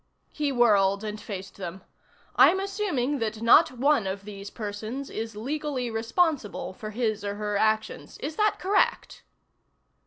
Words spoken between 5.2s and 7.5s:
legally responsible for his or